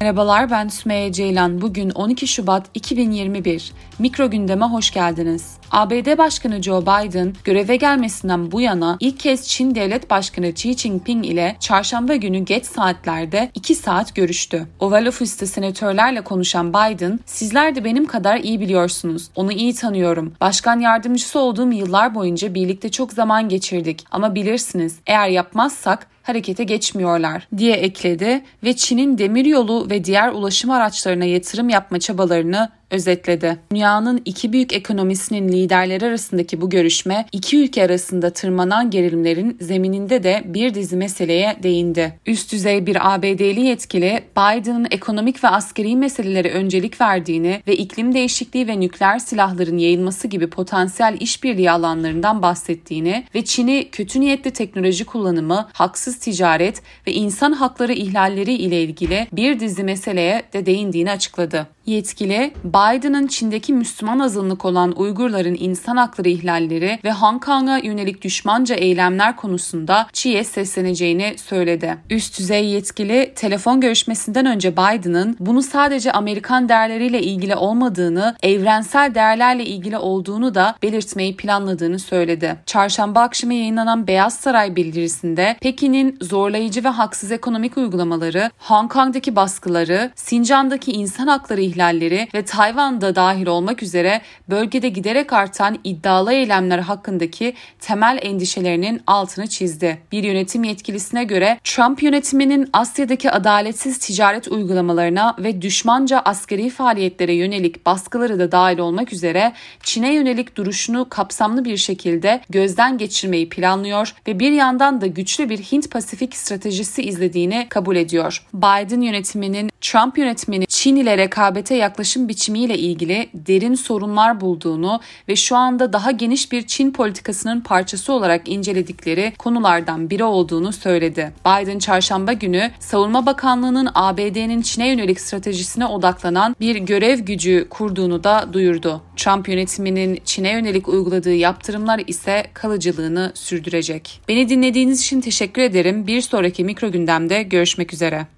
[0.00, 1.60] Merhabalar ben Sümeyye Ceylan.
[1.60, 3.72] Bugün 12 Şubat 2021.
[3.98, 5.57] Mikro gündeme hoş geldiniz.
[5.72, 11.26] ABD Başkanı Joe Biden göreve gelmesinden bu yana ilk kez Çin Devlet Başkanı Xi Jinping
[11.26, 14.66] ile çarşamba günü geç saatlerde 2 saat görüştü.
[14.80, 19.28] Oval Ofis'te senatörlerle konuşan Biden, "Sizler de benim kadar iyi biliyorsunuz.
[19.36, 20.34] Onu iyi tanıyorum.
[20.40, 27.48] Başkan yardımcısı olduğum yıllar boyunca birlikte çok zaman geçirdik ama bilirsiniz eğer yapmazsak harekete geçmiyorlar
[27.56, 33.58] diye ekledi ve Çin'in demiryolu ve diğer ulaşım araçlarına yatırım yapma çabalarını özetledi.
[33.70, 40.42] Dünyanın iki büyük ekonomisinin liderleri arasındaki bu görüşme iki ülke arasında tırmanan gerilimlerin zemininde de
[40.46, 42.18] bir dizi meseleye değindi.
[42.26, 48.68] Üst düzey bir ABD'li yetkili Biden'ın ekonomik ve askeri meselelere öncelik verdiğini ve iklim değişikliği
[48.68, 55.68] ve nükleer silahların yayılması gibi potansiyel işbirliği alanlarından bahsettiğini ve Çin'i kötü niyetli teknoloji kullanımı,
[55.72, 61.66] haksız ticaret ve insan hakları ihlalleri ile ilgili bir dizi meseleye de değindiğini açıkladı.
[61.88, 68.74] Yetkili, Biden'ın Çin'deki Müslüman azınlık olan Uygurların insan hakları ihlalleri ve Hong Kong'a yönelik düşmanca
[68.74, 71.96] eylemler konusunda Xi'ye sesleneceğini söyledi.
[72.10, 79.64] Üst düzey yetkili telefon görüşmesinden önce Biden'ın bunu sadece Amerikan değerleriyle ilgili olmadığını, evrensel değerlerle
[79.64, 82.56] ilgili olduğunu da belirtmeyi planladığını söyledi.
[82.66, 90.10] Çarşamba akşamı yayınlanan Beyaz Saray bildirisinde Pekin'in zorlayıcı ve haksız ekonomik uygulamaları, Hong Kong'daki baskıları,
[90.14, 96.78] Sincan'daki insan hakları ihlalleri ve Tayvan Tayvan'da dahil olmak üzere bölgede giderek artan iddialı eylemler
[96.78, 99.98] hakkındaki temel endişelerinin altını çizdi.
[100.12, 107.86] Bir yönetim yetkilisine göre Trump yönetiminin Asya'daki adaletsiz ticaret uygulamalarına ve düşmanca askeri faaliyetlere yönelik
[107.86, 114.38] baskıları da dahil olmak üzere Çin'e yönelik duruşunu kapsamlı bir şekilde gözden geçirmeyi planlıyor ve
[114.38, 118.46] bir yandan da güçlü bir Hint-Pasifik stratejisi izlediğini kabul ediyor.
[118.54, 125.56] Biden yönetiminin Trump yönetiminin Çin ile rekabete yaklaşım biçimiyle ilgili derin sorunlar bulduğunu ve şu
[125.56, 131.32] anda daha geniş bir Çin politikasının parçası olarak inceledikleri konulardan biri olduğunu söyledi.
[131.46, 138.48] Biden çarşamba günü Savunma Bakanlığı'nın ABD'nin Çin'e yönelik stratejisine odaklanan bir görev gücü kurduğunu da
[138.52, 139.02] duyurdu.
[139.16, 144.20] Trump yönetiminin Çin'e yönelik uyguladığı yaptırımlar ise kalıcılığını sürdürecek.
[144.28, 146.06] Beni dinlediğiniz için teşekkür ederim.
[146.06, 148.37] Bir sonraki mikro gündemde görüşmek üzere.